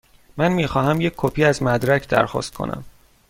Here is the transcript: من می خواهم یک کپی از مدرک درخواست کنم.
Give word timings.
من 0.37 0.51
می 0.53 0.67
خواهم 0.67 1.01
یک 1.01 1.13
کپی 1.17 1.45
از 1.45 1.63
مدرک 1.63 2.07
درخواست 2.09 2.53
کنم. 2.53 2.83